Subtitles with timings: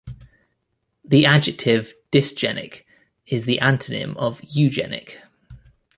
[1.05, 2.85] The adjective "dysgenic"
[3.27, 5.21] is the antonym of "eugenic".